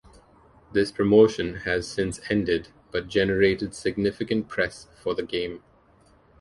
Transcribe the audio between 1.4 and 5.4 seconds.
has since ended, but generated significant press for the